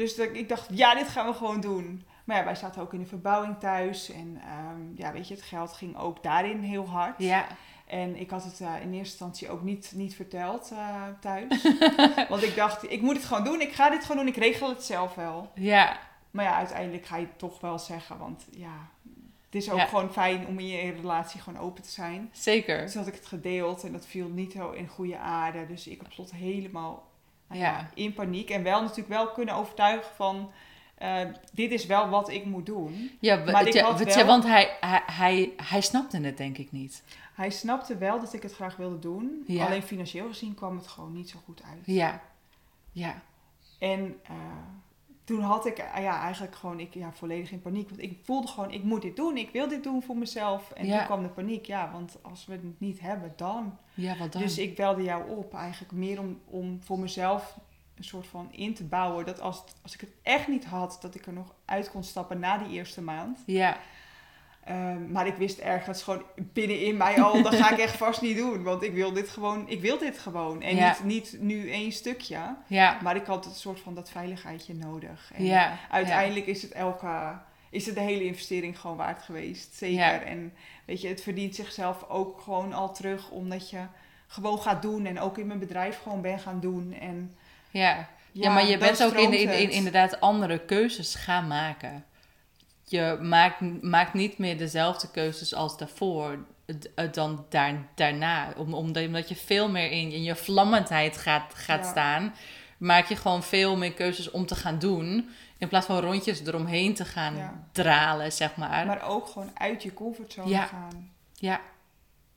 [0.00, 2.04] Dus dat, ik dacht, ja, dit gaan we gewoon doen.
[2.24, 4.10] Maar ja, wij zaten ook in de verbouwing thuis.
[4.10, 7.18] En ehm, ja, weet je, het geld ging ook daarin heel hard.
[7.18, 7.46] Ja.
[7.86, 11.66] En ik had het uh, in eerste instantie ook niet, niet verteld uh, thuis.
[12.28, 13.60] Want ik dacht, ik moet het gewoon doen.
[13.60, 14.34] Ik ga dit gewoon doen.
[14.34, 15.50] Ik regel het zelf wel.
[15.54, 15.98] Ja.
[16.30, 18.18] Maar ja, uiteindelijk ga je het toch wel zeggen.
[18.18, 18.88] Want ja,
[19.44, 22.30] het is ook gewoon fijn om in je relatie gewoon open te zijn.
[22.32, 22.80] Zeker.
[22.80, 25.66] Dus had ik het gedeeld en dat viel niet zo in goede aarde.
[25.66, 27.09] Dus ik heb plot helemaal
[27.52, 27.90] ja.
[27.94, 28.50] in paniek.
[28.50, 30.52] En wel natuurlijk wel kunnen overtuigen van...
[31.02, 31.20] Uh,
[31.52, 33.10] dit is wel wat ik moet doen.
[33.20, 37.02] Ja, maar ik had wel, want hij, hij, hij, hij snapte het denk ik niet.
[37.34, 39.46] Hij snapte wel dat ik het graag wilde doen.
[39.48, 41.82] Alleen financieel gezien kwam het gewoon niet zo goed uit.
[41.84, 42.22] Ja,
[42.92, 43.22] ja.
[43.78, 44.36] En uh,
[45.30, 47.88] toen had ik uh, ja, eigenlijk gewoon ik, ja, volledig in paniek.
[47.88, 49.36] Want ik voelde gewoon, ik moet dit doen.
[49.36, 50.70] Ik wil dit doen voor mezelf.
[50.70, 51.64] En toen kwam de paniek.
[51.64, 53.78] Ja, want als we het niet hebben, dan.
[53.94, 54.42] Ja, wat dan?
[54.42, 57.58] Dus ik belde jou op eigenlijk meer om, om voor mezelf
[57.94, 59.26] een soort van in te bouwen.
[59.26, 62.38] Dat als, als ik het echt niet had, dat ik er nog uit kon stappen
[62.38, 63.38] na die eerste maand.
[63.46, 63.76] Ja.
[64.68, 68.36] Um, maar ik wist ergens gewoon binnenin mij al, dat ga ik echt vast niet
[68.36, 68.62] doen.
[68.62, 70.62] Want ik wil dit gewoon, ik wil dit gewoon.
[70.62, 72.56] En niet, niet nu één stukje.
[72.66, 72.98] Ja.
[73.02, 75.30] Maar ik had een soort van dat veiligheidje nodig.
[75.34, 75.78] En ja.
[75.90, 77.38] uiteindelijk is het elke,
[77.70, 79.74] is het de hele investering gewoon waard geweest.
[79.74, 80.22] Zeker.
[80.22, 80.52] En
[80.84, 83.80] weet je, het verdient zichzelf ook gewoon al terug, omdat je
[84.26, 85.06] gewoon gaat doen.
[85.06, 86.92] En ook in mijn bedrijf gewoon ben gaan doen.
[87.00, 87.34] En
[87.70, 92.04] ja, ja, maar je bent ook in, in, in, inderdaad andere keuzes gaan maken
[92.90, 96.38] je maakt, maakt niet meer dezelfde keuzes als daarvoor
[97.10, 98.52] dan daar, daarna.
[98.56, 102.34] Om, omdat je veel meer in, in je vlammendheid gaat, gaat staan,
[102.78, 105.28] maak je gewoon veel meer keuzes om te gaan doen.
[105.58, 108.86] In plaats van rondjes eromheen te gaan dralen, zeg maar.
[108.86, 111.10] Maar ook gewoon uit je comfortzone gaan.
[111.34, 111.60] Ja.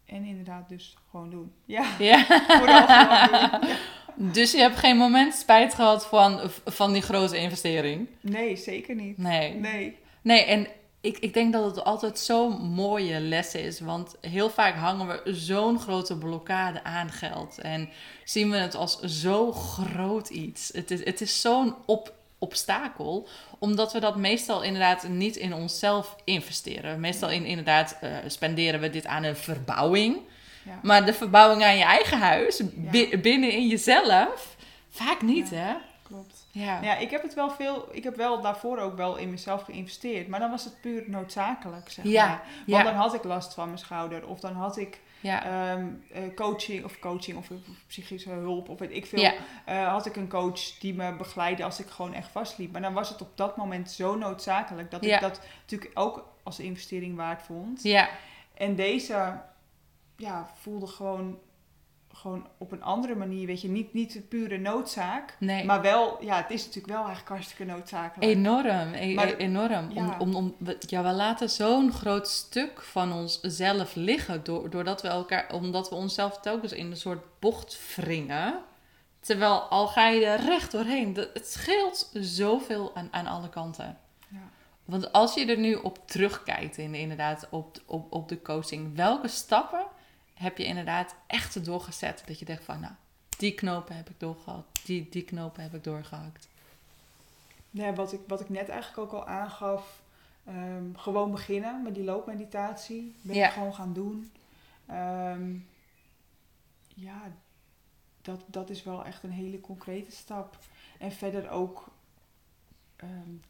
[0.05, 1.53] En inderdaad dus gewoon doen.
[1.65, 1.85] Ja.
[1.99, 2.23] ja.
[2.47, 3.59] gewoon
[4.17, 4.31] doen.
[4.33, 8.07] Dus je hebt geen moment spijt gehad van, van die grote investering?
[8.21, 9.17] Nee, zeker niet.
[9.17, 9.53] Nee.
[9.53, 10.01] Nee.
[10.23, 10.67] Nee, en
[11.01, 13.79] ik, ik denk dat het altijd zo'n mooie les is.
[13.79, 17.59] Want heel vaak hangen we zo'n grote blokkade aan geld.
[17.59, 17.89] En
[18.23, 20.71] zien we het als zo groot iets.
[20.73, 23.27] Het is, het is zo'n op, obstakel,
[23.59, 26.99] omdat we dat meestal inderdaad niet in onszelf investeren.
[26.99, 30.17] Meestal in, inderdaad uh, spenderen we dit aan een verbouwing.
[30.65, 30.79] Ja.
[30.81, 32.61] Maar de verbouwing aan je eigen huis,
[33.21, 34.55] binnen in jezelf,
[34.89, 35.73] vaak niet, hè?
[36.55, 36.81] Ja.
[36.81, 40.27] ja, ik heb het wel veel, ik heb wel daarvoor ook wel in mezelf geïnvesteerd,
[40.27, 42.27] maar dan was het puur noodzakelijk, zeg ja.
[42.27, 42.43] maar.
[42.65, 45.45] Want dan had ik last van mijn schouder, of dan had ik Ja.
[45.45, 47.47] Ehm, eh, coaching of coaching of,
[47.87, 49.31] psychische hulp of weet ik veel.
[49.65, 52.71] Eh, had ik een coach die me begeleidde als ik gewoon echt vastliep.
[52.71, 56.59] Maar dan was het op dat moment zo noodzakelijk dat ik dat natuurlijk ook als
[56.59, 57.83] investering waard vond.
[57.83, 58.09] Ja.
[58.53, 59.41] En deze
[60.15, 61.39] ja, voelde gewoon
[62.23, 65.35] gewoon op een andere manier, weet je, niet, niet de pure noodzaak.
[65.39, 65.65] Nee.
[65.65, 68.31] Maar wel, ja, het is natuurlijk wel eigenlijk hartstikke noodzakelijk.
[68.31, 69.91] Enorm, e maar, enorm.
[69.91, 70.17] Ja.
[70.19, 75.07] Om, om, om, ja, we laten zo'n groot stuk van onszelf liggen, door, doordat we
[75.07, 78.59] elkaar, omdat we onszelf telkens in een soort bocht wringen.
[79.19, 83.97] Terwijl al ga je er recht doorheen, het scheelt zoveel aan, aan alle kanten.
[84.27, 84.49] Ja.
[84.85, 89.27] Want als je er nu op terugkijkt, in, inderdaad, op, op, op de coaching, welke
[89.27, 89.85] stappen
[90.33, 92.23] heb je inderdaad echt doorgezet.
[92.25, 92.93] Dat je denkt van, nou,
[93.37, 96.47] die knopen heb ik doorgehakt, die, die knopen heb ik doorgehakt.
[97.69, 100.01] Ja, wat ik, wat ik net eigenlijk ook al aangaf,
[100.45, 103.15] ehm, gewoon beginnen met die loopmeditatie.
[103.21, 104.31] Ben je gewoon gaan doen.
[104.85, 105.55] Ehm,
[106.87, 107.21] ja,
[108.21, 110.57] dat, dat is wel echt een hele concrete stap.
[110.99, 111.87] En verder ook
[113.03, 113.41] um,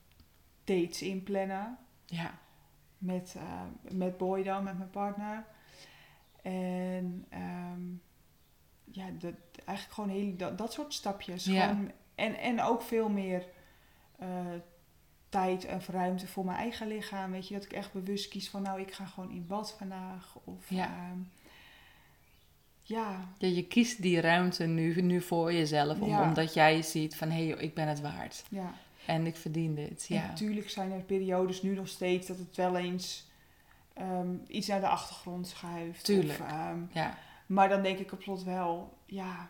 [0.64, 1.78] dates inplannen.
[2.06, 2.32] Ja.
[2.98, 5.46] Met, uh, met Boy dan, met mijn partner.
[6.44, 8.02] En um,
[8.92, 9.34] ja, dat,
[9.66, 11.46] eigenlijk gewoon heel, dat, dat soort stapjes.
[11.46, 11.68] Ja.
[11.68, 13.46] Gewoon, en, en ook veel meer
[14.22, 14.28] uh,
[15.30, 17.32] tijd en ruimte voor mijn eigen lichaam.
[17.32, 20.38] Weet je, dat ik echt bewust kies van nou, ik ga gewoon in bad vandaag.
[20.44, 21.10] Of ja.
[21.12, 21.32] Um,
[22.82, 23.34] ja.
[23.38, 23.48] ja.
[23.48, 26.00] Je kiest die ruimte nu, nu voor jezelf.
[26.00, 28.44] Om, Omdat jij ziet van hé, hey, ik ben het waard.
[28.50, 28.74] Ja.
[29.06, 30.06] En ik verdien dit.
[30.08, 30.28] Ja.
[30.28, 33.26] natuurlijk zijn er periodes nu nog steeds dat het wel eens
[34.02, 36.04] um, iets naar de achtergrond schuift.
[36.04, 36.40] Tuurlijk.
[36.40, 37.18] Of, um, ja.
[37.46, 39.50] Maar dan denk ik op slot wel, ja.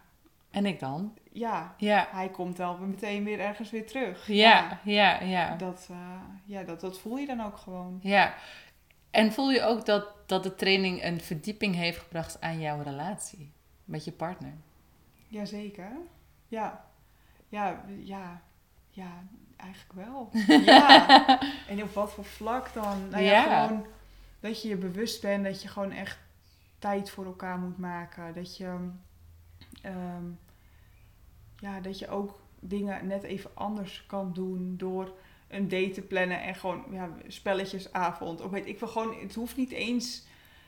[0.51, 1.13] En ik dan?
[1.31, 2.07] Ja, ja.
[2.11, 4.27] hij komt wel meteen weer ergens weer terug.
[4.27, 5.55] Ja, ja, ja.
[5.55, 5.97] Dat, uh,
[6.45, 7.99] ja dat, dat voel je dan ook gewoon.
[8.01, 8.33] Ja.
[9.11, 13.51] En voel je ook dat, dat de training een verdieping heeft gebracht aan jouw relatie
[13.85, 14.53] met je partner?
[15.27, 15.91] Jazeker.
[16.47, 16.85] Ja.
[17.49, 18.41] Ja, ja,
[18.89, 19.23] ja,
[19.57, 20.29] eigenlijk wel.
[20.65, 21.39] ja.
[21.67, 23.09] En op wat voor vlak dan?
[23.09, 23.67] Nou ja, ja.
[23.67, 23.85] gewoon
[24.43, 26.19] dat je je bewust bent dat je gewoon echt
[26.79, 28.33] tijd voor elkaar moet maken.
[28.33, 28.77] Dat je,
[29.81, 30.25] ehm,
[31.59, 35.13] ja, dat je ook dingen net even anders kan doen door
[35.47, 38.41] een date te plannen en gewoon ja, spelletjesavond.
[38.41, 40.25] Of weet ik wil gewoon, het hoeft niet eens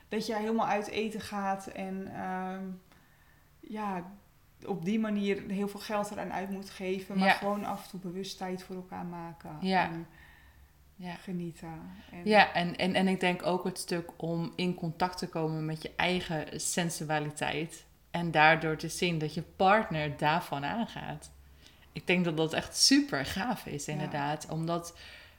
[0.08, 2.64] dat je helemaal uit eten gaat en ehm,
[3.60, 4.12] ja,
[4.66, 7.18] op die manier heel veel geld eraan uit moet geven.
[7.18, 9.56] Maar gewoon af en toe bewust tijd voor elkaar maken.
[9.60, 9.90] Ja
[10.96, 11.14] ja.
[11.14, 11.80] genieten.
[12.10, 12.20] En...
[12.24, 15.82] Ja, en, en, en ik denk ook het stuk om in contact te komen met
[15.82, 17.84] je eigen sensualiteit.
[18.10, 21.30] En daardoor te zien dat je partner daarvan aangaat.
[21.92, 24.46] Ik denk dat dat echt super gaaf is, inderdaad.
[24.50, 24.98] Omdat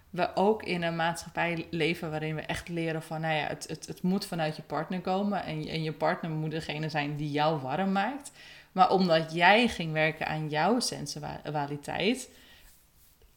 [0.09, 3.87] we ook in een maatschappij leven waarin we echt leren van, nou ja, het, het,
[3.87, 5.43] het moet vanuit je partner komen.
[5.43, 8.31] En, en je partner moet degene zijn die jou warm maakt.
[8.71, 12.29] Maar omdat jij ging werken aan jouw sensualiteit,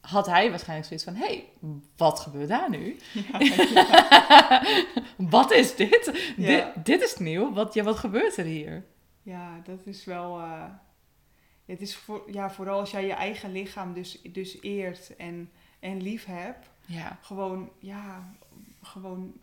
[0.01, 1.49] had hij waarschijnlijk zoiets van: hé, hey,
[1.97, 2.97] wat gebeurt daar nu?
[5.35, 6.33] wat is dit?
[6.37, 6.65] dit?
[6.83, 7.53] Dit is nieuw.
[7.53, 8.85] Wat, ja, wat gebeurt er hier?
[9.21, 10.39] Ja, dat is wel.
[10.39, 10.63] Uh,
[11.65, 16.01] het is voor, ja, vooral als jij je eigen lichaam dus, dus eert en, en
[16.01, 16.69] lief hebt.
[16.85, 17.17] Ja.
[17.21, 18.33] Gewoon, ja,
[18.81, 19.33] gewoon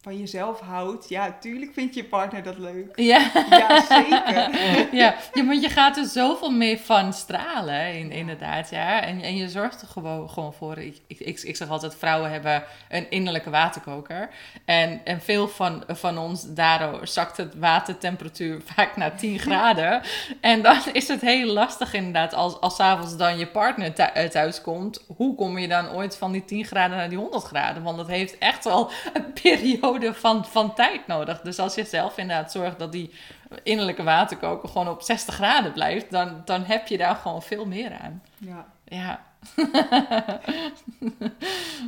[0.00, 2.92] van jezelf houdt, ja, tuurlijk vindt je partner dat leuk.
[2.94, 4.50] Ja, ja zeker.
[4.96, 5.14] ja.
[5.32, 8.70] ja, want je gaat er zoveel meer van stralen, in, inderdaad.
[8.70, 9.02] Ja.
[9.02, 10.78] En, en je zorgt er gewoon, gewoon voor.
[10.78, 14.28] Ik, ik, ik, zeg altijd, vrouwen hebben een innerlijke waterkoker.
[14.64, 20.02] En, en veel van, van ons, daardoor zakt het watertemperatuur vaak naar 10 graden.
[20.40, 24.60] En dan is het heel lastig inderdaad, als, als avonds dan je partner eh, thuis
[24.60, 25.04] komt.
[25.16, 27.82] Hoe kom je dan ooit van die 10 graden naar die 100 graden?
[27.82, 31.40] Want dat heeft echt wel een periode van, van tijd nodig.
[31.40, 33.14] Dus als je zelf inderdaad zorgt dat die
[33.62, 37.98] innerlijke waterkoker gewoon op 60 graden blijft, dan, dan heb je daar gewoon veel meer
[37.98, 38.22] aan.
[38.38, 38.66] Ja.
[38.84, 39.26] Ja.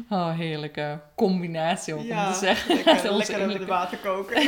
[0.08, 2.74] oh, heerlijke combinatie om te zeggen.
[2.74, 4.36] Lekker, lekker met de waterkoker.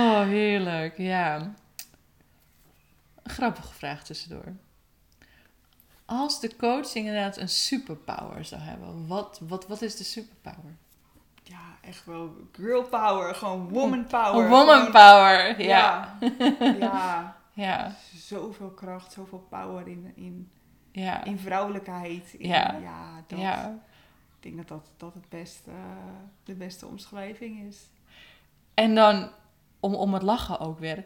[0.00, 0.98] oh, heerlijk.
[0.98, 1.54] Ja.
[3.24, 4.52] Grappige vraag tussendoor.
[6.06, 10.76] Als de coaching inderdaad een superpower zou hebben, wat, wat, wat is de superpower?
[11.86, 14.48] Echt wel girl power, gewoon woman power.
[14.48, 16.18] Woman power, ja.
[16.78, 17.36] Ja.
[17.52, 17.94] ja.
[18.14, 20.50] Zoveel kracht, zoveel power in, in,
[20.92, 21.24] ja.
[21.24, 22.34] in vrouwelijkheid.
[22.34, 22.78] In, ja.
[22.82, 23.82] Ja, dat, ja.
[24.36, 25.70] Ik denk dat dat, dat het beste,
[26.44, 27.90] de beste omschrijving is.
[28.74, 29.30] En dan,
[29.80, 31.04] om, om het lachen ook weer,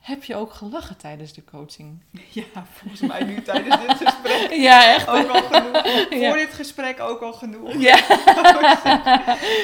[0.00, 2.02] Heb je ook gelachen tijdens de coaching?
[2.28, 4.52] Ja, volgens mij nu tijdens dit gesprek.
[4.68, 5.08] Ja, echt.
[5.08, 5.82] Ook al genoeg.
[6.28, 7.72] Voor dit gesprek ook al genoeg.
[7.72, 7.96] Ja.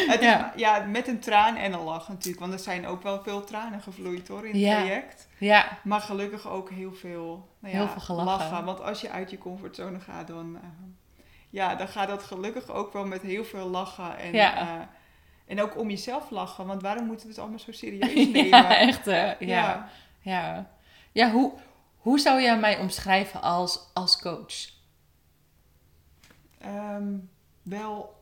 [0.07, 0.53] het is, ja.
[0.57, 0.85] ja.
[0.89, 2.41] met een traan en een lach natuurlijk.
[2.41, 5.29] Want er zijn ook wel veel tranen gevloeid hoor in het traject.
[5.39, 5.79] Ja.
[5.83, 8.51] Maar gelukkig ook heel veel, nou ja, heel veel gelachen.
[8.51, 8.65] lachen.
[8.65, 10.61] Want als je uit je comfortzone gaat, dan, uh,
[11.51, 14.19] ja, dan gaat dat gelukkig ook wel met heel veel lachen.
[14.19, 14.63] En, ja.
[14.63, 14.83] Uh,
[15.47, 16.67] en ook om jezelf lachen.
[16.67, 18.47] Want waarom moeten we het allemaal zo serieus nemen?
[18.47, 19.35] ja, echt hè?
[19.39, 19.89] ja.
[20.27, 20.71] Ja,
[21.13, 21.53] ja hoe,
[21.97, 24.75] hoe zou jij mij omschrijven als, als coach?
[26.65, 27.31] Um,
[27.63, 28.15] wel,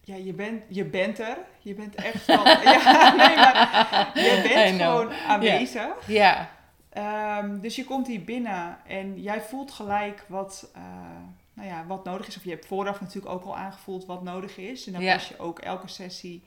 [0.00, 1.38] ja, je bent, je bent er.
[1.58, 2.46] Je bent echt wel...
[2.72, 6.06] ja, nee, maar je bent gewoon aanwezig.
[6.06, 6.48] Ja.
[6.92, 7.38] Yeah.
[7.44, 10.82] Um, dus je komt hier binnen en jij voelt gelijk wat, uh,
[11.52, 12.36] nou ja, wat nodig is.
[12.36, 14.86] Of je hebt vooraf natuurlijk ook al aangevoeld wat nodig is.
[14.86, 16.44] En dan pas je ook elke sessie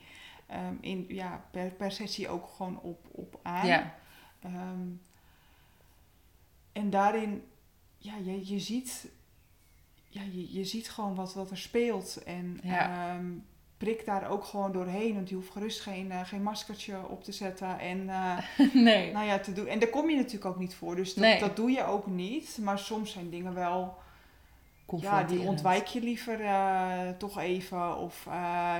[0.52, 3.67] um, in, ja, per, per sessie ook gewoon op, op aan.
[3.67, 3.93] Ja.
[4.45, 5.02] Um,
[6.71, 7.43] en daarin,
[7.97, 9.08] ja, je, je ziet,
[10.08, 12.23] ja, je, je ziet gewoon wat, wat er speelt.
[12.23, 13.15] En Ja.
[13.15, 13.45] um,
[13.78, 15.13] prik daar ook gewoon doorheen.
[15.13, 17.80] Want je hoeft gerust geen, uh, geen maskertje op te zetten.
[17.80, 18.38] En, uh,
[18.73, 19.12] nee.
[19.12, 19.67] nou ja, te doen.
[19.67, 20.95] en daar kom je natuurlijk ook niet voor.
[20.95, 21.39] Dus dat, Nee.
[21.39, 22.58] dat doe je ook niet.
[22.62, 23.97] Maar soms zijn dingen wel...
[24.95, 27.97] Ja, die ontwijk je liever uh, toch even.
[27.97, 28.34] Of uh,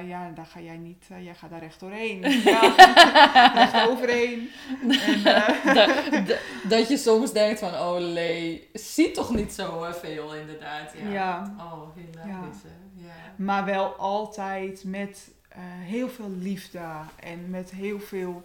[0.08, 2.22] ja, daar ga jij niet, uh, jij gaat daar recht doorheen.
[2.44, 4.50] Ja, recht overheen.
[4.82, 5.24] En,
[5.74, 6.40] dat, dat,
[6.78, 10.94] dat je soms denkt van, oh lee, zie toch niet zo veel inderdaad.
[11.04, 11.10] Ja.
[11.10, 11.56] Ja.
[11.60, 12.62] Oh, hilarisch.
[12.96, 13.06] Ja.
[13.06, 13.34] ja.
[13.36, 15.32] Maar wel altijd met
[15.80, 16.86] heel veel liefde
[17.20, 18.44] en met heel veel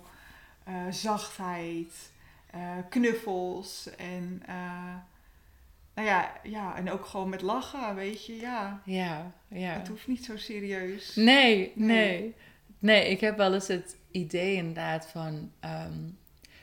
[0.90, 2.10] zachtheid,
[2.88, 4.42] knuffels en
[5.94, 8.82] nou ja, ja, en ook gewoon met lachen, weet je, ja.
[8.84, 9.72] Ja, ja.
[9.72, 11.14] Het hoeft niet zo serieus.
[11.14, 12.34] Nee, nee.
[12.78, 15.52] Nee, ik heb wel eens het idee inderdaad van...
[15.64, 16.18] Um,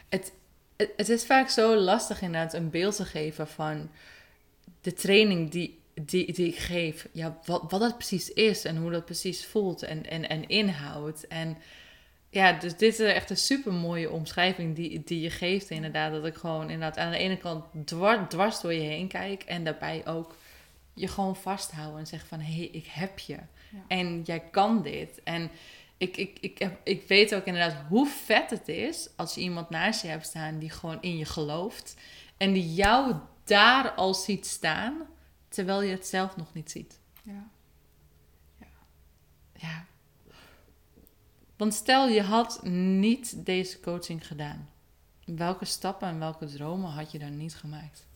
[0.10, 0.32] het,
[0.78, 3.90] het, het is vaak zo lastig inderdaad een beeld te geven van
[4.82, 7.08] de training die, die, die ik geef.
[7.12, 11.28] Ja, wat, wat dat precies is en hoe dat precies voelt en, en, en inhoudt.
[11.28, 11.58] En
[12.30, 16.12] ja, dus dit is echt een super mooie omschrijving die, die je geeft inderdaad.
[16.12, 19.44] Dat ik gewoon inderdaad aan de ene kant dwars, dwars door je heen kijk.
[19.44, 20.36] En daarbij ook
[20.94, 22.40] je gewoon vasthouden en zeggen van...
[22.40, 23.34] Hé, hey, ik heb je.
[23.34, 23.84] Ja.
[23.88, 25.24] En jij kan dit.
[25.24, 25.52] En
[25.98, 29.10] ik, ik, ik, ik weet ook inderdaad hoe vet het is...
[29.16, 31.96] als je iemand naast je hebt staan die gewoon in je gelooft.
[32.38, 35.02] En die jou daar al ziet staan...
[35.48, 37.00] terwijl je het zelf nog niet ziet.
[37.24, 37.48] Ja.
[38.60, 38.68] Ja.
[39.54, 39.86] ja.
[41.60, 44.70] Want stel je had niet deze coaching gedaan.
[45.26, 48.08] Welke stappen en welke dromen had je dan niet gemaakt?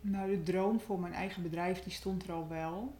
[0.00, 2.94] Nou, de droom voor mijn eigen bedrijf, die stond er al wel.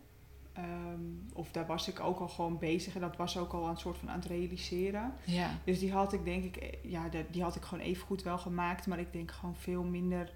[0.58, 3.78] Um, of daar was ik ook al gewoon bezig en dat was ook al een
[3.78, 5.14] soort van aan het realiseren.
[5.24, 5.50] Ja.
[5.64, 8.86] Dus die had ik denk ik, ja, die had ik gewoon even goed wel gemaakt,
[8.86, 10.32] maar ik denk gewoon veel minder,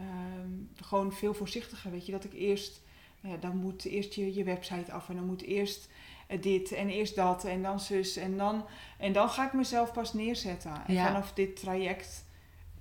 [0.00, 1.90] um, gewoon veel voorzichtiger.
[1.90, 2.82] Weet je, dat ik eerst,
[3.20, 5.88] ja, dan moet eerst je, je website af en dan moet eerst
[6.40, 8.66] dit en eerst dat en dan zus en dan,
[8.98, 10.86] en dan ga ik mezelf pas neerzetten.
[10.86, 11.06] En ja.
[11.06, 12.24] vanaf dit traject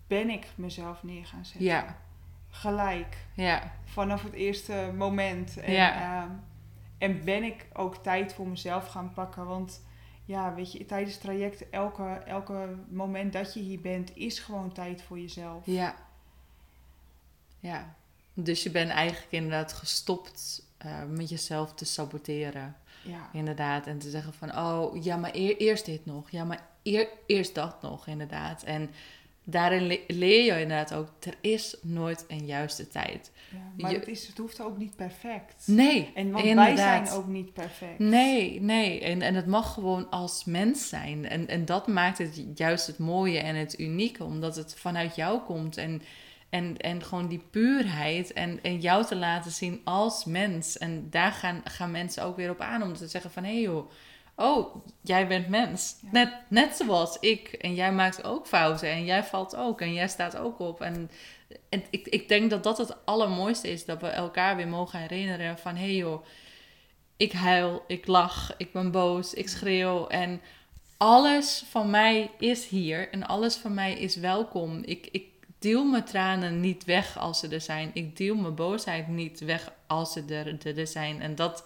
[0.07, 1.63] ben ik mezelf neer gaan zetten.
[1.63, 1.97] Ja.
[2.49, 3.17] Gelijk.
[3.33, 3.73] Ja.
[3.85, 5.57] Vanaf het eerste moment.
[5.57, 6.23] En, ja.
[6.25, 6.31] uh,
[6.97, 9.45] en ben ik ook tijd voor mezelf gaan pakken.
[9.45, 9.81] Want
[10.25, 14.71] ja, weet je, tijdens het traject, elke, elke moment dat je hier bent, is gewoon
[14.71, 15.65] tijd voor jezelf.
[15.65, 15.95] Ja.
[17.59, 17.95] Ja.
[18.43, 22.75] Dus je bent eigenlijk inderdaad gestopt uh, met jezelf te saboteren.
[23.03, 23.29] Ja.
[23.33, 23.87] Inderdaad.
[23.87, 26.29] En te zeggen van, oh, ja, maar eer, eerst dit nog.
[26.31, 28.63] Ja, maar eer, eerst dat nog, inderdaad.
[28.63, 28.89] En
[29.43, 33.31] daarin le leer je inderdaad ook, er is nooit een juiste tijd.
[33.51, 35.67] Ja, maar je, het, is, het hoeft ook niet perfect.
[35.67, 36.75] Nee, En want inderdaad.
[36.75, 37.99] wij zijn ook niet perfect.
[37.99, 39.01] Nee, nee.
[39.01, 41.29] En, en het mag gewoon als mens zijn.
[41.29, 44.23] En, en dat maakt het juist het mooie en het unieke.
[44.23, 45.77] Omdat het vanuit jou komt.
[45.77, 46.01] En,
[46.49, 48.33] en, en gewoon die puurheid.
[48.33, 50.77] En, en jou te laten zien als mens.
[50.77, 52.83] En daar gaan, gaan mensen ook weer op aan.
[52.83, 53.91] Om te zeggen van, hé hey joh.
[54.35, 55.95] Oh, jij bent mens.
[56.01, 56.09] Ja.
[56.11, 57.47] Net, net zoals ik.
[57.47, 58.89] En jij maakt ook fouten.
[58.89, 59.81] En jij valt ook.
[59.81, 60.81] En jij staat ook op.
[60.81, 61.11] En,
[61.69, 63.85] en ik, ik denk dat dat het allermooiste is.
[63.85, 65.75] Dat we elkaar weer mogen herinneren van...
[65.75, 66.25] Hé hey joh,
[67.17, 70.07] ik huil, ik lach, ik ben boos, ik schreeuw.
[70.07, 70.41] En
[70.97, 73.09] alles van mij is hier.
[73.09, 74.81] En alles van mij is welkom.
[74.83, 75.28] Ik, ik
[75.59, 77.91] deel mijn tranen niet weg als ze er zijn.
[77.93, 81.21] Ik deel mijn boosheid niet weg als ze er, er, zijn.
[81.21, 81.65] En dat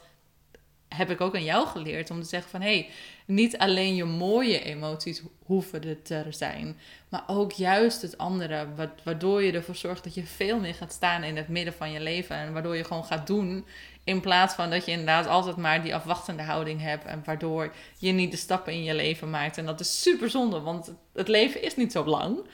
[0.88, 2.90] heb ik ook aan jou geleerd om te zeggen van hé, hey,
[3.26, 6.78] niet alleen je mooie emoties hoeven er te zijn,
[7.10, 8.68] maar ook juist het andere,
[9.04, 12.00] waardoor je ervoor zorgt dat je veel meer gaat staan in het midden van je
[12.00, 13.66] leven en waardoor je gewoon gaat doen
[14.04, 18.12] in plaats van dat je inderdaad altijd maar die afwachtende houding hebt en waardoor je
[18.12, 21.62] niet de stappen in je leven maakt en dat is super zonde, want het leven
[21.62, 22.46] is niet zo lang.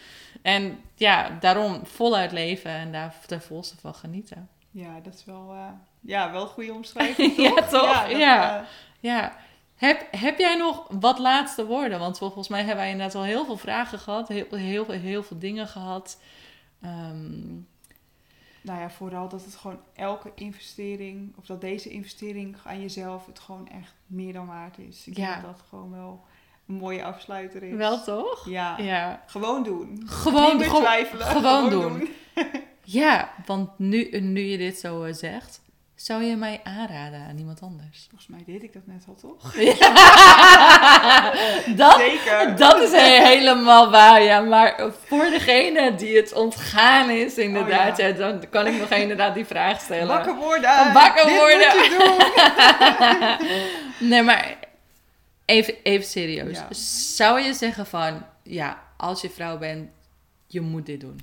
[0.41, 4.49] En ja, daarom voluit leven en daar ten volste van genieten.
[4.71, 5.67] Ja, dat is wel, uh,
[5.99, 7.35] ja, wel een goede omschrijving.
[7.55, 8.09] ja, toch?
[8.09, 8.17] Ja.
[8.17, 8.59] ja.
[8.59, 8.65] Eh,
[8.99, 9.37] ja.
[9.75, 11.99] Heb, heb jij nog wat laatste woorden?
[11.99, 15.23] Want volgens mij hebben wij inderdaad al heel veel vragen gehad, heel, heel, heel, heel
[15.23, 16.21] veel dingen gehad.
[16.83, 17.67] Um,
[18.61, 23.39] nou ja, vooral dat het gewoon elke investering, of dat deze investering aan jezelf het
[23.39, 25.07] gewoon echt meer dan waard is.
[25.07, 25.31] Ik ja.
[25.31, 26.25] denk dat gewoon wel
[26.69, 27.75] een mooie afsluiter is.
[27.75, 28.49] Wel toch?
[28.49, 28.75] Ja.
[28.77, 29.23] ja.
[29.25, 30.03] Gewoon doen.
[30.05, 31.25] Gewoon, Niet twijfelen.
[31.25, 31.97] Gewoon, doen.
[31.97, 32.09] doen.
[32.83, 35.61] ja, want nu, nu je dit zo uh, zegt,
[35.95, 38.07] zou je mij aanraden aan iemand anders?
[38.09, 39.43] Volgens mij deed ik dat net al, toch?
[41.81, 42.55] dat, Zeker.
[42.55, 44.39] Dat is helemaal waar, ja.
[44.39, 49.45] Maar voor degene die het ontgaan is, inderdaad, oh, dan kan ik nog inderdaad die
[49.45, 50.07] vraag stellen.
[50.07, 50.93] Bakken worden.
[50.93, 51.77] Bakken worden.
[51.77, 53.37] Moet je
[53.99, 54.07] doen.
[54.09, 54.58] nee, maar
[55.49, 56.59] even, even serieus.
[57.15, 59.89] Zou je zeggen van, ja, als je vrouw bent,
[60.47, 61.19] je moet dit doen?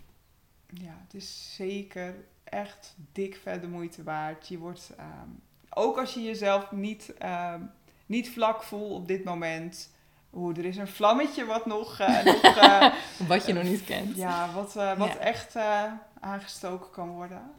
[0.66, 4.48] Ja, het is zeker echt dik vet de moeite waard.
[4.48, 5.28] Je wordt, ehm,
[5.70, 7.60] ook als je jezelf niet, ehm,
[8.06, 9.94] niet vlak voelt op dit moment.
[10.30, 12.00] Hoe er is een vlammetje wat nog.
[12.00, 12.94] Uh, nog uh,
[13.26, 14.16] wat je nog niet kent.
[14.16, 15.56] Ja, wat, uh, wat echt
[16.20, 17.50] aangestoken kan worden.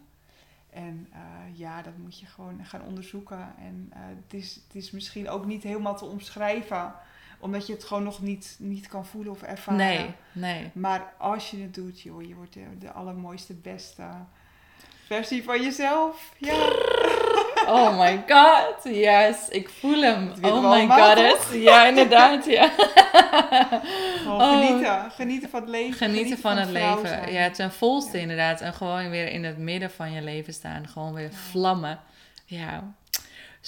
[0.77, 1.07] En
[1.53, 3.53] ja, dat moet je gewoon gaan onderzoeken.
[3.59, 6.93] En het, is, het is misschien ook niet helemaal te omschrijven
[7.39, 9.77] omdat je het gewoon nog niet, niet kan voelen of ervaren.
[9.77, 10.71] Nee, nee.
[10.73, 14.03] Maar als je het doet, joh, je wordt de, de allermooiste, beste
[15.05, 16.31] versie van jezelf.
[16.37, 16.55] Ja.
[17.67, 20.31] Oh my god, yes, ik voel hem.
[20.41, 22.71] Oh my god, ja inderdaad, ja.
[24.27, 24.60] Oh.
[24.60, 25.97] genieten, genieten van het leven.
[25.97, 28.62] Genieten, van, het leven, ja, ten volste inderdaad.
[28.62, 31.99] En gewoon weer in het midden van je leven staan, gewoon weer vlammen.
[32.45, 32.95] Ja,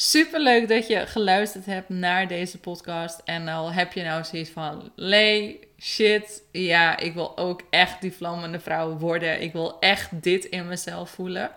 [0.02, 3.22] Super leuk dat je geluisterd hebt naar deze podcast.
[3.26, 8.14] En al heb je nou zoiets van: Lee, shit, ja, ik wil ook echt die
[8.14, 9.42] vlammende vrouw worden.
[9.42, 11.52] Ik wil echt dit in mezelf voelen.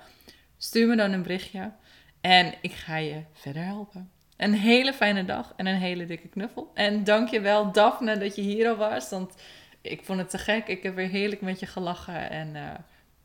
[0.59, 1.72] Stuur me dan een berichtje
[2.20, 4.11] en ik ga je verder helpen.
[4.42, 6.70] Een hele fijne dag en een hele dikke knuffel.
[6.74, 9.35] En dankjewel Daphne dat je hier al was, want
[9.81, 10.66] ik vond het te gek.
[10.66, 12.70] Ik heb weer heerlijk met je gelachen en uh,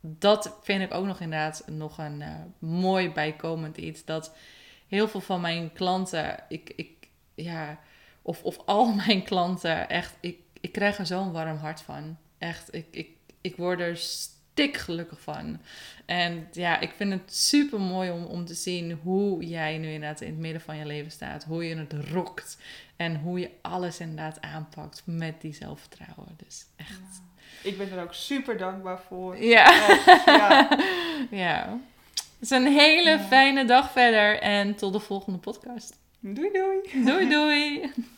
[0.00, 4.04] dat vind ik ook nog inderdaad nog een uh, mooi bijkomend iets.
[4.04, 4.34] Dat
[4.88, 7.78] heel veel van mijn klanten, ik, ik, ja,
[8.22, 12.16] of, of al mijn klanten, echt, ik, ik krijg er zo'n warm hart van.
[12.38, 13.08] Echt, ik, ik,
[13.40, 13.96] ik word er
[14.58, 15.60] stik gelukkig van.
[16.06, 20.20] En ja, ik vind het super mooi om, om te zien hoe jij nu inderdaad
[20.20, 21.44] in het midden van je leven staat.
[21.44, 22.58] Hoe je het rokt.
[22.96, 26.36] En hoe je alles inderdaad aanpakt met die zelfvertrouwen.
[26.36, 27.22] Dus echt.
[27.62, 29.42] Ik ben er ook super dankbaar voor.
[29.42, 29.96] Ja.
[30.26, 30.78] ja.
[31.30, 31.78] ja.
[32.38, 35.98] Dus een hele fijne dag verder en tot de volgende podcast.
[36.20, 37.04] Doei doei.
[37.04, 37.80] Doei doei.